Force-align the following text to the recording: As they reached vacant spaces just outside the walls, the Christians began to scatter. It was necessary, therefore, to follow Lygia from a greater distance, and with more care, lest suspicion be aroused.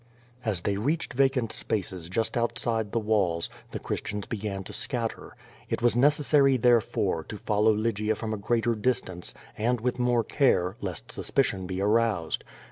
As 0.43 0.61
they 0.61 0.77
reached 0.77 1.13
vacant 1.13 1.51
spaces 1.51 2.09
just 2.09 2.35
outside 2.35 2.91
the 2.91 2.97
walls, 2.97 3.51
the 3.69 3.77
Christians 3.77 4.25
began 4.25 4.63
to 4.63 4.73
scatter. 4.73 5.35
It 5.69 5.83
was 5.83 5.95
necessary, 5.95 6.57
therefore, 6.57 7.23
to 7.25 7.37
follow 7.37 7.71
Lygia 7.71 8.15
from 8.15 8.33
a 8.33 8.37
greater 8.37 8.73
distance, 8.73 9.35
and 9.59 9.79
with 9.79 9.99
more 9.99 10.23
care, 10.23 10.75
lest 10.81 11.11
suspicion 11.11 11.67
be 11.67 11.81
aroused. 11.81 12.43